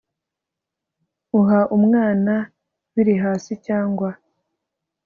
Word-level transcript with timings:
uha 1.39 1.59
umwana 1.77 2.33
biri 2.93 3.15
hasi, 3.23 3.51
cyangwa 3.65 4.09